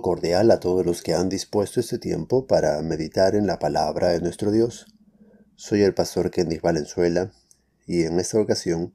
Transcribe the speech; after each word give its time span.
cordial 0.00 0.50
a 0.50 0.60
todos 0.60 0.86
los 0.86 1.02
que 1.02 1.12
han 1.12 1.28
dispuesto 1.28 1.80
este 1.80 1.98
tiempo 1.98 2.46
para 2.46 2.80
meditar 2.80 3.34
en 3.34 3.46
la 3.46 3.58
palabra 3.58 4.08
de 4.08 4.20
nuestro 4.20 4.50
Dios. 4.50 4.86
Soy 5.56 5.82
el 5.82 5.92
pastor 5.92 6.30
Kenneth 6.30 6.62
Valenzuela 6.62 7.32
y 7.86 8.04
en 8.04 8.18
esta 8.18 8.40
ocasión 8.40 8.94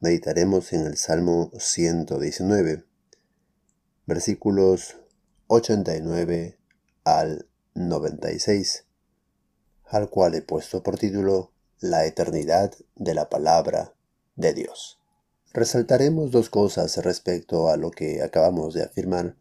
meditaremos 0.00 0.72
en 0.72 0.86
el 0.86 0.96
Salmo 0.96 1.52
119, 1.56 2.84
versículos 4.06 4.96
89 5.46 6.58
al 7.04 7.46
96, 7.74 8.86
al 9.84 10.10
cual 10.10 10.34
he 10.34 10.42
puesto 10.42 10.82
por 10.82 10.98
título 10.98 11.52
La 11.78 12.04
eternidad 12.06 12.74
de 12.96 13.14
la 13.14 13.28
palabra 13.28 13.94
de 14.34 14.54
Dios. 14.54 14.98
Resaltaremos 15.52 16.30
dos 16.30 16.48
cosas 16.48 16.96
respecto 17.04 17.68
a 17.68 17.76
lo 17.76 17.90
que 17.90 18.22
acabamos 18.22 18.72
de 18.72 18.84
afirmar. 18.84 19.36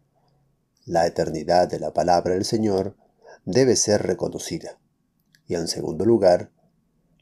La 0.92 1.08
eternidad 1.08 1.70
de 1.70 1.80
la 1.80 1.94
palabra 1.94 2.34
del 2.34 2.44
Señor 2.44 2.98
debe 3.46 3.78
ser 3.78 4.04
reconocida. 4.04 4.78
Y 5.48 5.56
en 5.56 5.70
segundo 5.70 6.04
lugar, 6.04 6.52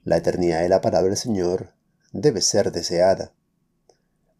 la 0.04 0.18
eternidad 0.18 0.62
de 0.62 0.70
la 0.70 0.82
palabra 0.82 1.10
del 1.10 1.18
Señor 1.18 1.76
debe 2.12 2.42
ser 2.42 2.72
deseada. 2.72 3.36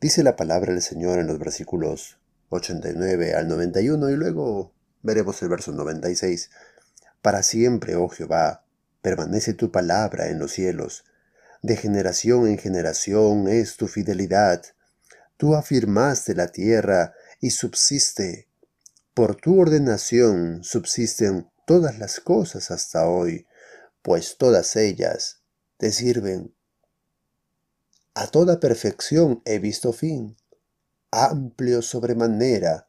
Dice 0.02 0.24
la 0.24 0.36
palabra 0.36 0.74
del 0.74 0.82
Señor 0.82 1.20
en 1.20 1.28
los 1.28 1.38
versículos 1.38 2.18
89 2.50 3.36
al 3.36 3.48
91 3.48 4.10
y 4.10 4.16
luego 4.16 4.74
veremos 5.04 5.40
el 5.44 5.50
verso 5.50 5.74
96. 5.74 6.50
Para 7.22 7.44
siempre, 7.44 7.98
oh 7.98 8.10
Jehová, 8.10 8.66
permanece 9.04 9.54
tu 9.54 9.72
palabra 9.72 10.30
en 10.30 10.40
los 10.40 10.54
cielos 10.54 11.04
de 11.62 11.76
generación 11.76 12.48
en 12.48 12.58
generación 12.58 13.48
es 13.48 13.78
tu 13.78 13.88
fidelidad. 13.88 14.64
Tú 15.38 15.54
afirmaste 15.54 16.34
la 16.34 16.48
tierra 16.48 17.14
y 17.42 17.52
subsiste. 17.52 18.49
Por 19.14 19.36
tu 19.36 19.60
ordenación 19.60 20.64
subsisten 20.64 21.50
todas 21.66 22.00
las 22.00 22.20
cosas 22.20 22.72
hasta 22.72 23.08
hoy, 23.08 23.46
pues 24.02 24.38
todas 24.38 24.76
ellas 24.76 25.44
te 25.78 25.92
sirven. 25.92 26.56
A 28.14 28.28
toda 28.28 28.60
perfección 28.60 29.42
he 29.46 29.60
visto 29.60 29.94
fin. 29.94 30.38
Amplio 31.12 31.82
sobremanera 31.82 32.88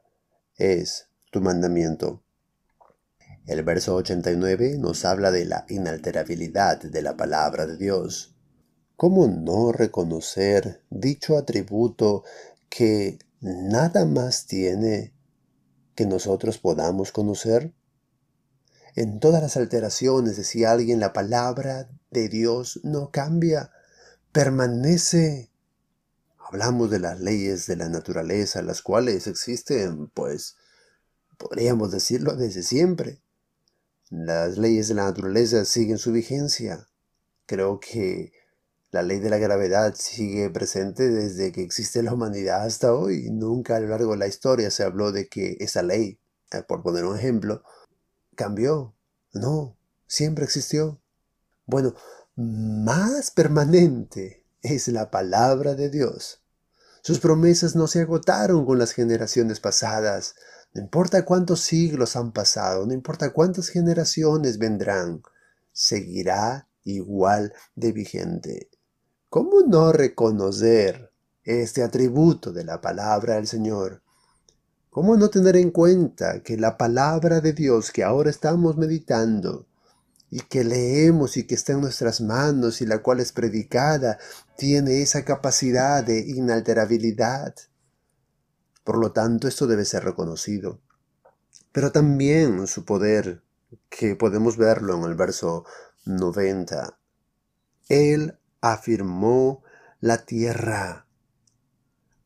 es 0.56 1.08
tu 1.30 1.41
mandamiento. 1.41 2.22
El 3.46 3.62
verso 3.62 3.96
89 3.96 4.76
nos 4.78 5.04
habla 5.04 5.30
de 5.30 5.44
la 5.44 5.64
inalterabilidad 5.68 6.82
de 6.82 7.02
la 7.02 7.16
palabra 7.16 7.66
de 7.66 7.76
Dios. 7.76 8.36
¿Cómo 8.96 9.26
no 9.26 9.72
reconocer 9.72 10.84
dicho 10.91 11.36
atributo 11.36 12.22
que 12.68 13.18
nada 13.41 14.04
más 14.04 14.46
tiene 14.46 15.14
que 15.94 16.06
nosotros 16.06 16.58
podamos 16.58 17.12
conocer? 17.12 17.72
En 18.96 19.20
todas 19.20 19.42
las 19.42 19.56
alteraciones, 19.56 20.36
decía 20.36 20.72
alguien, 20.72 21.00
la 21.00 21.12
palabra 21.12 21.88
de 22.10 22.28
Dios 22.28 22.80
no 22.82 23.10
cambia, 23.10 23.70
permanece. 24.32 25.50
Hablamos 26.38 26.91
de 26.91 26.98
las 26.98 27.20
leyes 27.20 27.66
de 27.66 27.77
la 27.77 27.88
naturaleza, 27.88 28.62
las 28.62 28.82
cuales 28.82 29.27
existen, 29.27 30.08
pues, 30.08 30.56
podríamos 31.38 31.92
decirlo 31.92 32.34
desde 32.34 32.62
siempre. 32.62 33.20
Las 34.10 34.58
leyes 34.58 34.88
de 34.88 34.94
la 34.94 35.04
naturaleza 35.04 35.64
siguen 35.64 35.98
su 35.98 36.10
vigencia. 36.10 36.88
Creo 37.47 37.78
que 37.78 38.32
la 38.92 39.02
ley 39.02 39.20
de 39.20 39.30
la 39.30 39.38
gravedad 39.38 39.94
sigue 39.96 40.50
presente 40.50 41.08
desde 41.08 41.52
que 41.52 41.62
existe 41.62 42.03
la 42.03 42.12
humanidad 42.12 42.64
hasta 42.64 42.92
hoy. 42.92 43.31
Nunca 43.31 43.76
a 43.76 43.81
lo 43.81 43.88
largo 43.88 44.12
de 44.12 44.19
la 44.19 44.26
historia 44.26 44.70
se 44.70 44.82
habló 44.82 45.12
de 45.12 45.28
que 45.28 45.56
esa 45.60 45.82
ley, 45.82 46.19
eh, 46.50 46.62
por 46.66 46.82
poner 46.82 47.04
un 47.04 47.16
ejemplo, 47.16 47.62
cambió. 48.34 48.94
No, 49.32 49.76
siempre 50.09 50.44
existió. 50.44 51.00
Bueno, 51.66 51.94
más 52.34 53.31
permanente 53.31 54.44
es 54.62 54.88
la 54.88 55.10
palabra 55.10 55.75
de 55.75 55.88
Dios. 55.88 56.43
Sus 57.03 57.20
promesas 57.20 57.76
no 57.76 57.87
se 57.87 58.00
agotaron 58.00 58.66
con 58.66 58.78
las 58.78 58.93
generaciones 58.93 59.60
pasadas. 59.60 60.34
No 60.75 60.82
importa 60.82 61.25
cuántos 61.25 61.60
siglos 61.60 62.16
han 62.16 62.32
pasado, 62.32 62.87
no 62.87 62.93
importa 62.93 63.32
cuántas 63.32 63.69
generaciones 63.69 64.59
vendrán, 64.59 65.22
seguirá 65.72 66.69
igual 66.84 67.53
de 67.75 67.93
vigente. 67.93 68.69
¿Cómo 69.30 69.60
no 69.60 69.92
reconocer 69.92 71.12
este 71.44 71.84
atributo 71.84 72.50
de 72.52 72.64
la 72.64 72.80
palabra 72.80 73.36
del 73.36 73.46
Señor? 73.46 74.02
¿Cómo 74.91 75.16
no 75.16 75.30
tener 75.30 75.54
en 75.54 75.70
cuenta 75.70 76.42
que 76.42 76.56
la 76.56 76.76
palabra 76.76 77.40
de 77.40 77.52
Dios 77.52 77.92
que 77.92 78.02
ahora 78.02 78.28
estamos 78.28 78.76
meditando 78.76 79.69
y 80.30 80.40
que 80.40 80.64
leemos 80.64 81.36
y 81.36 81.46
que 81.46 81.54
está 81.54 81.74
en 81.74 81.80
nuestras 81.80 82.20
manos 82.20 82.80
y 82.80 82.86
la 82.86 83.02
cual 83.02 83.20
es 83.20 83.30
predicada 83.30 84.19
tiene 84.56 85.00
esa 85.00 85.24
capacidad 85.24 86.02
de 86.02 86.19
inalterabilidad? 86.19 87.54
Por 88.82 88.98
lo 88.98 89.12
tanto, 89.12 89.46
esto 89.46 89.69
debe 89.69 89.84
ser 89.84 90.02
reconocido. 90.02 90.80
Pero 91.70 91.92
también 91.92 92.66
su 92.66 92.84
poder, 92.84 93.44
que 93.90 94.16
podemos 94.16 94.56
verlo 94.56 94.96
en 94.96 95.04
el 95.04 95.14
verso 95.14 95.64
90. 96.04 96.98
Él 97.88 98.39
afirmó 98.60 99.62
la 100.00 100.25
tierra. 100.25 101.06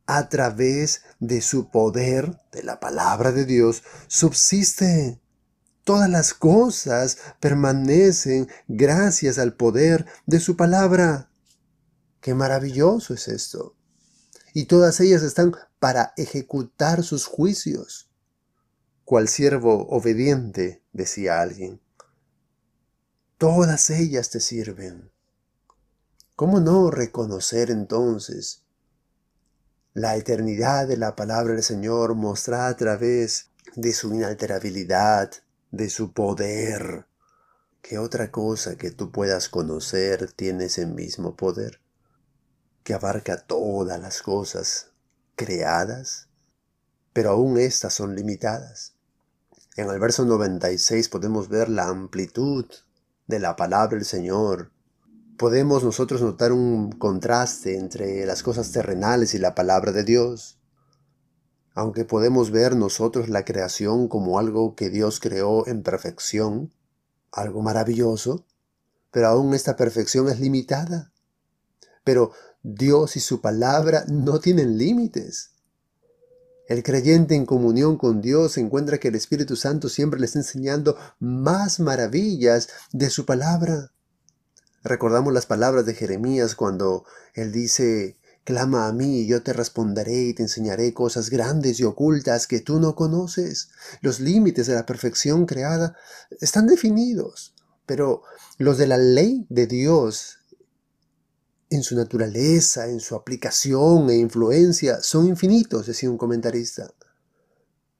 A 0.07 0.29
través 0.29 1.01
de 1.19 1.41
su 1.41 1.69
poder, 1.69 2.39
de 2.51 2.63
la 2.63 2.79
palabra 2.79 3.31
de 3.31 3.45
Dios, 3.45 3.83
subsiste. 4.07 5.19
Todas 5.83 6.09
las 6.09 6.33
cosas 6.33 7.17
permanecen 7.39 8.47
gracias 8.67 9.37
al 9.37 9.53
poder 9.53 10.05
de 10.25 10.39
su 10.39 10.55
palabra. 10.57 11.29
Qué 12.21 12.33
maravilloso 12.33 13.13
es 13.13 13.27
esto. 13.27 13.75
Y 14.53 14.65
todas 14.65 14.99
ellas 14.99 15.21
están 15.21 15.55
para 15.79 16.13
ejecutar 16.17 17.03
sus 17.03 17.25
juicios. 17.25 18.09
Cual 19.03 19.27
siervo 19.27 19.87
obediente, 19.89 20.83
decía 20.91 21.41
alguien. 21.41 21.81
Todas 23.37 23.89
ellas 23.89 24.29
te 24.29 24.39
sirven. 24.39 25.11
¿Cómo 26.35 26.59
no 26.59 26.91
reconocer 26.91 27.71
entonces 27.71 28.61
la 29.93 30.17
eternidad 30.17 30.85
de 30.85 30.97
la 30.97 31.15
palabra 31.15 31.53
del 31.53 31.63
Señor 31.63 32.13
mostrada 32.15 32.67
a 32.67 32.75
través 32.75 33.51
de 33.77 33.93
su 33.93 34.13
inalterabilidad, 34.13 35.31
de 35.71 35.89
su 35.89 36.11
poder? 36.11 37.05
¿Qué 37.81 37.99
otra 37.99 38.31
cosa 38.31 38.75
que 38.75 38.91
tú 38.91 39.13
puedas 39.13 39.47
conocer 39.47 40.29
tiene 40.33 40.65
ese 40.65 40.85
mismo 40.85 41.37
poder? 41.37 41.79
Que 42.83 42.95
abarca 42.95 43.37
todas 43.37 43.97
las 44.01 44.21
cosas 44.21 44.91
creadas, 45.37 46.27
pero 47.13 47.29
aún 47.29 47.57
éstas 47.57 47.93
son 47.93 48.13
limitadas. 48.13 48.93
En 49.77 49.89
el 49.89 49.99
verso 49.99 50.25
96 50.25 51.07
podemos 51.07 51.47
ver 51.47 51.69
la 51.69 51.87
amplitud 51.87 52.65
de 53.25 53.39
la 53.39 53.55
palabra 53.55 53.95
del 53.95 54.05
Señor 54.05 54.74
podemos 55.37 55.83
nosotros 55.83 56.21
notar 56.21 56.51
un 56.51 56.91
contraste 56.91 57.77
entre 57.77 58.25
las 58.25 58.43
cosas 58.43 58.71
terrenales 58.71 59.33
y 59.33 59.39
la 59.39 59.55
palabra 59.55 59.91
de 59.91 60.03
Dios. 60.03 60.57
Aunque 61.73 62.05
podemos 62.05 62.51
ver 62.51 62.75
nosotros 62.75 63.27
la 63.27 63.43
creación 63.43 64.07
como 64.07 64.39
algo 64.39 64.75
que 64.75 64.89
Dios 64.89 65.19
creó 65.19 65.67
en 65.67 65.83
perfección, 65.83 66.73
algo 67.31 67.61
maravilloso, 67.61 68.45
pero 69.11 69.27
aún 69.27 69.53
esta 69.53 69.75
perfección 69.75 70.29
es 70.29 70.39
limitada. 70.39 71.11
Pero 72.03 72.31
Dios 72.63 73.17
y 73.17 73.19
su 73.19 73.41
palabra 73.41 74.05
no 74.07 74.39
tienen 74.39 74.77
límites. 74.77 75.51
El 76.67 76.81
creyente 76.81 77.35
en 77.35 77.45
comunión 77.45 77.97
con 77.97 78.21
Dios 78.21 78.57
encuentra 78.57 78.97
que 78.97 79.09
el 79.09 79.15
Espíritu 79.15 79.55
Santo 79.55 79.89
siempre 79.89 80.19
le 80.19 80.25
está 80.25 80.39
enseñando 80.39 80.97
más 81.19 81.79
maravillas 81.79 82.69
de 82.91 83.09
su 83.09 83.25
palabra. 83.25 83.91
Recordamos 84.85 85.33
las 85.33 85.47
palabras 85.47 85.87
de 85.87 85.95
Jeremías 85.95 86.53
cuando 86.55 87.05
él 87.33 87.51
dice, 87.51 88.17
Clama 88.43 88.87
a 88.87 88.93
mí 88.93 89.21
y 89.21 89.27
yo 89.27 89.41
te 89.41 89.51
responderé 89.51 90.25
y 90.25 90.33
te 90.35 90.43
enseñaré 90.43 90.93
cosas 90.93 91.31
grandes 91.31 91.79
y 91.79 91.83
ocultas 91.83 92.45
que 92.45 92.61
tú 92.61 92.79
no 92.79 92.93
conoces. 92.95 93.69
Los 94.01 94.19
límites 94.19 94.67
de 94.67 94.75
la 94.75 94.85
perfección 94.85 95.47
creada 95.47 95.97
están 96.39 96.67
definidos, 96.67 97.55
pero 97.87 98.21
los 98.59 98.77
de 98.77 98.85
la 98.85 98.99
ley 98.99 99.47
de 99.49 99.65
Dios 99.65 100.37
en 101.71 101.81
su 101.81 101.95
naturaleza, 101.95 102.87
en 102.87 102.99
su 102.99 103.15
aplicación 103.15 104.11
e 104.11 104.17
influencia 104.17 105.01
son 105.01 105.25
infinitos, 105.25 105.87
decía 105.87 106.11
un 106.11 106.19
comentarista. 106.19 106.93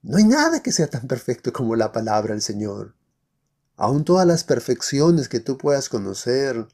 No 0.04 0.18
hay 0.18 0.26
nada 0.26 0.62
que 0.62 0.72
sea 0.72 0.86
tan 0.86 1.08
perfecto 1.08 1.52
como 1.52 1.76
la 1.76 1.92
palabra 1.92 2.36
del 2.36 2.44
Señor. 2.44 2.94
Aún 3.78 4.06
todas 4.06 4.26
las 4.26 4.44
perfecciones 4.44 5.28
que 5.28 5.40
tú 5.40 5.58
puedas 5.58 5.90
conocer, 5.90 6.68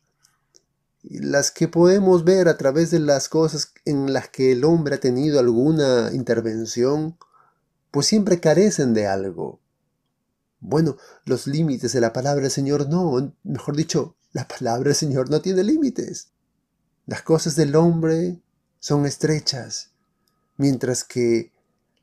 las 1.03 1.51
que 1.51 1.67
podemos 1.67 2.23
ver 2.23 2.47
a 2.47 2.57
través 2.57 2.91
de 2.91 2.99
las 2.99 3.27
cosas 3.27 3.73
en 3.85 4.13
las 4.13 4.29
que 4.29 4.51
el 4.51 4.63
hombre 4.63 4.95
ha 4.95 4.99
tenido 4.99 5.39
alguna 5.39 6.11
intervención, 6.13 7.17
pues 7.89 8.05
siempre 8.05 8.39
carecen 8.39 8.93
de 8.93 9.07
algo. 9.07 9.59
Bueno, 10.59 10.97
los 11.25 11.47
límites 11.47 11.91
de 11.93 12.01
la 12.01 12.13
palabra 12.13 12.43
del 12.43 12.51
Señor 12.51 12.87
no, 12.87 13.35
mejor 13.43 13.75
dicho, 13.75 14.15
la 14.31 14.47
palabra 14.47 14.89
del 14.89 14.95
Señor 14.95 15.29
no 15.29 15.41
tiene 15.41 15.63
límites. 15.63 16.29
Las 17.07 17.23
cosas 17.23 17.55
del 17.55 17.75
hombre 17.75 18.39
son 18.79 19.07
estrechas, 19.07 19.91
mientras 20.57 21.03
que 21.03 21.51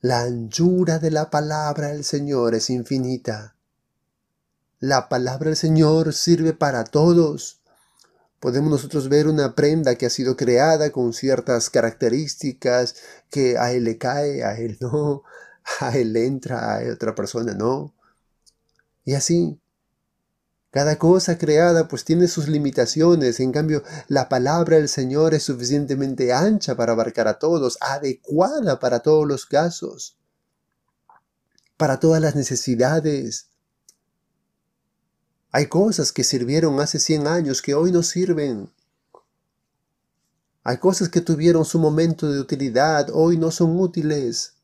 la 0.00 0.22
anchura 0.22 0.98
de 0.98 1.12
la 1.12 1.30
palabra 1.30 1.88
del 1.88 2.04
Señor 2.04 2.56
es 2.56 2.68
infinita. 2.68 3.54
La 4.80 5.08
palabra 5.08 5.46
del 5.46 5.56
Señor 5.56 6.14
sirve 6.14 6.52
para 6.52 6.84
todos. 6.84 7.60
Podemos 8.38 8.70
nosotros 8.70 9.08
ver 9.08 9.26
una 9.26 9.56
prenda 9.56 9.96
que 9.96 10.06
ha 10.06 10.10
sido 10.10 10.36
creada 10.36 10.92
con 10.92 11.12
ciertas 11.12 11.68
características 11.68 12.94
que 13.28 13.58
a 13.58 13.72
él 13.72 13.82
le 13.82 13.98
cae, 13.98 14.44
a 14.44 14.56
él 14.56 14.78
no, 14.80 15.24
a 15.80 15.96
él 15.98 16.16
entra, 16.16 16.76
a 16.76 16.92
otra 16.92 17.16
persona 17.16 17.54
no. 17.54 17.92
Y 19.04 19.14
así, 19.14 19.58
cada 20.70 20.96
cosa 20.96 21.38
creada 21.38 21.88
pues 21.88 22.04
tiene 22.04 22.28
sus 22.28 22.46
limitaciones, 22.46 23.40
en 23.40 23.50
cambio 23.50 23.82
la 24.06 24.28
palabra 24.28 24.76
del 24.76 24.88
Señor 24.88 25.34
es 25.34 25.42
suficientemente 25.42 26.32
ancha 26.32 26.76
para 26.76 26.92
abarcar 26.92 27.26
a 27.26 27.40
todos, 27.40 27.78
adecuada 27.80 28.78
para 28.78 29.00
todos 29.00 29.26
los 29.26 29.44
casos, 29.44 30.16
para 31.76 31.98
todas 31.98 32.22
las 32.22 32.36
necesidades. 32.36 33.47
Hay 35.50 35.66
cosas 35.66 36.12
que 36.12 36.24
sirvieron 36.24 36.78
hace 36.80 36.98
100 36.98 37.26
años 37.26 37.62
que 37.62 37.74
hoy 37.74 37.90
no 37.90 38.02
sirven. 38.02 38.70
Hay 40.62 40.76
cosas 40.76 41.08
que 41.08 41.22
tuvieron 41.22 41.64
su 41.64 41.78
momento 41.78 42.30
de 42.30 42.40
utilidad, 42.40 43.08
hoy 43.12 43.38
no 43.38 43.50
son 43.50 43.80
útiles. 43.80 44.54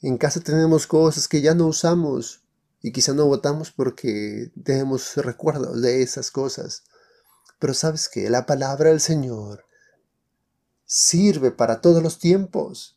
En 0.00 0.16
casa 0.16 0.40
tenemos 0.40 0.86
cosas 0.86 1.28
que 1.28 1.42
ya 1.42 1.54
no 1.54 1.66
usamos 1.66 2.40
y 2.80 2.92
quizá 2.92 3.12
no 3.12 3.26
votamos 3.26 3.70
porque 3.70 4.50
tenemos 4.64 5.16
recuerdos 5.16 5.82
de 5.82 6.02
esas 6.02 6.30
cosas. 6.30 6.84
Pero 7.58 7.74
sabes 7.74 8.08
que 8.08 8.30
la 8.30 8.46
palabra 8.46 8.88
del 8.88 9.00
Señor 9.00 9.66
sirve 10.86 11.50
para 11.50 11.82
todos 11.82 12.02
los 12.02 12.18
tiempos. 12.18 12.96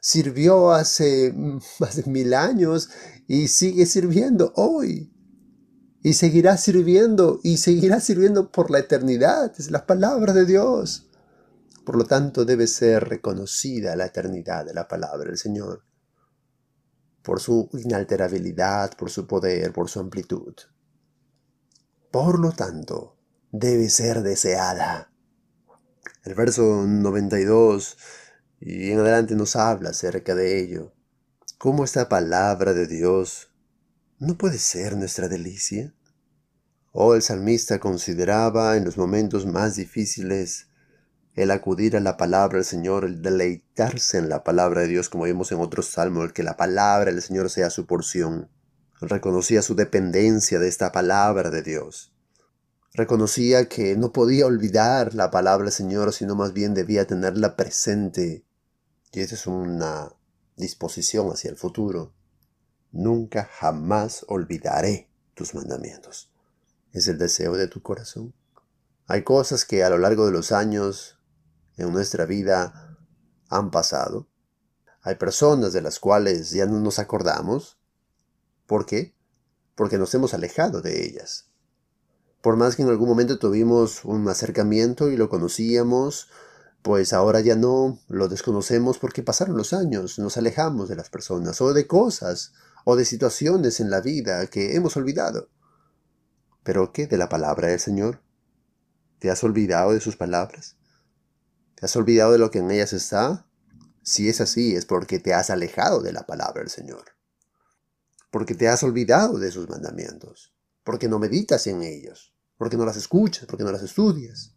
Sirvió 0.00 0.72
hace 0.72 1.34
más 1.78 1.96
de 1.96 2.04
mil 2.04 2.32
años 2.32 2.88
y 3.26 3.48
sigue 3.48 3.84
sirviendo 3.84 4.54
hoy. 4.56 5.12
Y 6.02 6.12
seguirá 6.14 6.56
sirviendo 6.56 7.40
y 7.42 7.56
seguirá 7.56 8.00
sirviendo 8.00 8.50
por 8.50 8.70
la 8.70 8.78
eternidad. 8.78 9.52
Es 9.58 9.70
la 9.70 9.86
palabra 9.86 10.32
de 10.32 10.46
Dios. 10.46 11.08
Por 11.84 11.96
lo 11.96 12.04
tanto, 12.04 12.44
debe 12.44 12.66
ser 12.66 13.08
reconocida 13.08 13.96
la 13.96 14.06
eternidad 14.06 14.64
de 14.64 14.74
la 14.74 14.86
palabra 14.86 15.24
del 15.24 15.38
Señor 15.38 15.82
por 17.28 17.40
su 17.40 17.68
inalterabilidad, 17.74 18.96
por 18.96 19.10
su 19.10 19.26
poder, 19.26 19.70
por 19.70 19.90
su 19.90 20.00
amplitud. 20.00 20.54
Por 22.10 22.38
lo 22.38 22.52
tanto, 22.52 23.18
debe 23.52 23.90
ser 23.90 24.22
deseada. 24.22 25.12
El 26.24 26.34
verso 26.34 26.86
92 26.86 27.98
y 28.60 28.92
en 28.92 29.00
adelante 29.00 29.34
nos 29.34 29.56
habla 29.56 29.90
acerca 29.90 30.34
de 30.34 30.58
ello. 30.58 30.94
¿Cómo 31.58 31.84
esta 31.84 32.08
palabra 32.08 32.72
de 32.72 32.86
Dios 32.86 33.50
no 34.18 34.36
puede 34.36 34.58
ser 34.58 34.96
nuestra 34.96 35.28
delicia? 35.28 35.94
Oh, 36.92 37.14
el 37.14 37.22
salmista 37.22 37.78
consideraba 37.78 38.76
en 38.76 38.84
los 38.84 38.98
momentos 38.98 39.46
más 39.46 39.76
difíciles 39.76 40.66
el 41.34 41.52
acudir 41.52 41.96
a 41.96 42.00
la 42.00 42.16
palabra 42.16 42.56
del 42.56 42.64
Señor, 42.64 43.04
el 43.04 43.22
deleitarse 43.22 44.18
en 44.18 44.28
la 44.28 44.42
palabra 44.42 44.80
de 44.80 44.88
Dios, 44.88 45.08
como 45.08 45.24
vimos 45.24 45.52
en 45.52 45.60
otros 45.60 45.86
salmos, 45.86 46.24
el 46.24 46.32
que 46.32 46.42
la 46.42 46.56
palabra 46.56 47.12
del 47.12 47.22
Señor 47.22 47.48
sea 47.48 47.70
su 47.70 47.86
porción. 47.86 48.50
Reconocía 49.00 49.62
su 49.62 49.76
dependencia 49.76 50.58
de 50.58 50.66
esta 50.66 50.90
palabra 50.90 51.50
de 51.50 51.62
Dios. 51.62 52.12
Reconocía 52.94 53.68
que 53.68 53.96
no 53.96 54.12
podía 54.12 54.46
olvidar 54.46 55.14
la 55.14 55.30
palabra 55.30 55.66
del 55.66 55.72
Señor, 55.72 56.12
sino 56.12 56.34
más 56.34 56.52
bien 56.52 56.74
debía 56.74 57.06
tenerla 57.06 57.54
presente. 57.54 58.44
Y 59.12 59.20
esa 59.20 59.36
es 59.36 59.46
una 59.46 60.12
disposición 60.56 61.30
hacia 61.30 61.50
el 61.50 61.56
futuro. 61.56 62.17
Nunca 62.92 63.48
jamás 63.50 64.24
olvidaré 64.28 65.10
tus 65.34 65.54
mandamientos. 65.54 66.30
¿Es 66.92 67.06
el 67.08 67.18
deseo 67.18 67.54
de 67.54 67.68
tu 67.68 67.82
corazón? 67.82 68.34
Hay 69.06 69.24
cosas 69.24 69.64
que 69.64 69.84
a 69.84 69.90
lo 69.90 69.98
largo 69.98 70.26
de 70.26 70.32
los 70.32 70.52
años 70.52 71.18
en 71.76 71.92
nuestra 71.92 72.24
vida 72.26 72.98
han 73.48 73.70
pasado. 73.70 74.28
Hay 75.02 75.14
personas 75.14 75.72
de 75.72 75.82
las 75.82 75.98
cuales 75.98 76.50
ya 76.50 76.66
no 76.66 76.80
nos 76.80 76.98
acordamos. 76.98 77.78
¿Por 78.66 78.84
qué? 78.84 79.14
Porque 79.74 79.98
nos 79.98 80.14
hemos 80.14 80.34
alejado 80.34 80.82
de 80.82 81.06
ellas. 81.06 81.48
Por 82.42 82.56
más 82.56 82.76
que 82.76 82.82
en 82.82 82.88
algún 82.88 83.08
momento 83.08 83.38
tuvimos 83.38 84.04
un 84.04 84.28
acercamiento 84.28 85.10
y 85.10 85.16
lo 85.16 85.28
conocíamos, 85.28 86.28
pues 86.82 87.12
ahora 87.12 87.40
ya 87.40 87.56
no 87.56 87.98
lo 88.08 88.28
desconocemos 88.28 88.98
porque 88.98 89.22
pasaron 89.22 89.56
los 89.56 89.72
años, 89.72 90.18
nos 90.18 90.36
alejamos 90.36 90.88
de 90.88 90.96
las 90.96 91.10
personas 91.10 91.60
o 91.60 91.72
de 91.72 91.86
cosas 91.86 92.52
o 92.90 92.96
de 92.96 93.04
situaciones 93.04 93.80
en 93.80 93.90
la 93.90 94.00
vida 94.00 94.46
que 94.46 94.74
hemos 94.74 94.96
olvidado. 94.96 95.50
¿Pero 96.62 96.90
qué 96.90 97.06
de 97.06 97.18
la 97.18 97.28
palabra 97.28 97.68
del 97.68 97.80
Señor? 97.80 98.22
¿Te 99.18 99.30
has 99.30 99.44
olvidado 99.44 99.92
de 99.92 100.00
sus 100.00 100.16
palabras? 100.16 100.78
¿Te 101.74 101.84
has 101.84 101.94
olvidado 101.96 102.32
de 102.32 102.38
lo 102.38 102.50
que 102.50 102.60
en 102.60 102.70
ellas 102.70 102.94
está? 102.94 103.46
Si 104.02 104.30
es 104.30 104.40
así, 104.40 104.74
es 104.74 104.86
porque 104.86 105.18
te 105.18 105.34
has 105.34 105.50
alejado 105.50 106.00
de 106.00 106.14
la 106.14 106.24
palabra 106.24 106.62
del 106.62 106.70
Señor. 106.70 107.04
Porque 108.30 108.54
te 108.54 108.68
has 108.68 108.82
olvidado 108.82 109.38
de 109.38 109.52
sus 109.52 109.68
mandamientos. 109.68 110.54
Porque 110.82 111.10
no 111.10 111.18
meditas 111.18 111.66
en 111.66 111.82
ellos. 111.82 112.34
Porque 112.56 112.78
no 112.78 112.86
las 112.86 112.96
escuchas, 112.96 113.44
porque 113.44 113.64
no 113.64 113.70
las 113.70 113.82
estudias. 113.82 114.54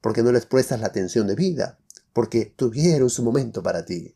Porque 0.00 0.22
no 0.22 0.30
les 0.30 0.46
prestas 0.46 0.78
la 0.78 0.86
atención 0.86 1.26
de 1.26 1.34
vida. 1.34 1.80
Porque 2.12 2.44
tuvieron 2.44 3.10
su 3.10 3.24
momento 3.24 3.60
para 3.60 3.84
ti. 3.84 4.14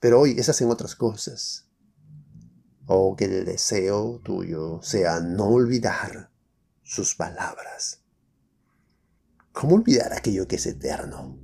Pero 0.00 0.20
hoy 0.20 0.30
esas 0.38 0.56
hacen 0.56 0.70
otras 0.70 0.96
cosas. 0.96 1.66
O 2.86 3.16
que 3.16 3.24
el 3.26 3.44
deseo 3.44 4.20
tuyo 4.22 4.80
sea 4.82 5.20
no 5.20 5.48
olvidar 5.48 6.30
sus 6.82 7.14
palabras. 7.14 8.00
¿Cómo 9.52 9.76
olvidar 9.76 10.12
aquello 10.12 10.46
que 10.46 10.56
es 10.56 10.66
eterno? 10.66 11.38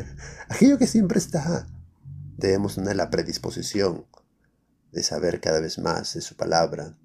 aquello 0.48 0.78
que 0.78 0.86
siempre 0.86 1.18
está. 1.18 1.66
Debemos 2.36 2.76
tener 2.76 2.96
la 2.96 3.10
predisposición 3.10 4.06
de 4.92 5.02
saber 5.02 5.40
cada 5.40 5.60
vez 5.60 5.78
más 5.78 6.14
de 6.14 6.20
su 6.20 6.34
palabra. 6.34 6.98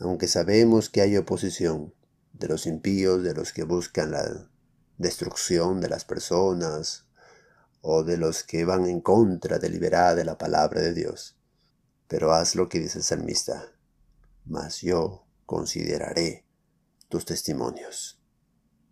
Aunque 0.00 0.28
sabemos 0.28 0.88
que 0.88 1.00
hay 1.00 1.16
oposición 1.16 1.94
de 2.32 2.48
los 2.48 2.66
impíos, 2.66 3.22
de 3.22 3.34
los 3.34 3.52
que 3.52 3.64
buscan 3.64 4.12
la 4.12 4.48
destrucción 4.98 5.80
de 5.80 5.88
las 5.88 6.04
personas, 6.04 7.08
o 7.80 8.04
de 8.04 8.16
los 8.16 8.42
que 8.42 8.64
van 8.64 8.86
en 8.86 9.00
contra 9.00 9.58
deliberada 9.58 10.14
de 10.14 10.24
la 10.24 10.36
palabra 10.36 10.80
de 10.80 10.92
Dios. 10.92 11.37
Pero 12.08 12.32
haz 12.32 12.54
lo 12.54 12.68
que 12.68 12.80
dice 12.80 12.98
el 12.98 13.04
salmista, 13.04 13.72
mas 14.44 14.80
yo 14.80 15.26
consideraré 15.46 16.46
tus 17.08 17.24
testimonios. 17.24 18.20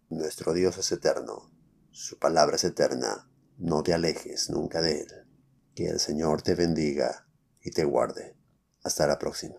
Nuestro 0.09 0.53
Dios 0.53 0.79
es 0.79 0.93
eterno, 0.93 1.51
su 1.91 2.19
palabra 2.19 2.57
es 2.57 2.65
eterna, 2.65 3.29
no 3.59 3.83
te 3.83 3.95
alejes 3.95 4.51
nunca 4.51 4.81
de 4.81 5.01
Él. 5.01 5.09
Que 5.75 5.87
el 5.89 5.99
Señor 5.99 6.43
te 6.43 6.55
bendiga 6.55 7.27
y 7.61 7.71
te 7.71 7.85
guarde. 7.85 8.37
Hasta 8.83 9.07
la 9.07 9.19
próxima. 9.19 9.57